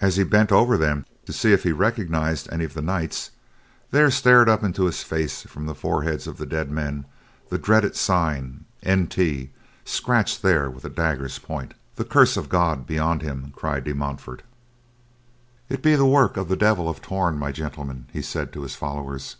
[0.00, 3.30] As he bent over them to see if he recognized any of the knights,
[3.92, 7.04] there stared up into his face from the foreheads of the dead men
[7.48, 9.50] the dreaded sign, NT,
[9.84, 11.74] scratched there with a dagger's point.
[11.94, 14.42] "The curse of God be on him!" cried De Montfort.
[15.68, 18.74] "It be the work of the Devil of Torn, my gentlemen," he said to his
[18.74, 19.36] followers.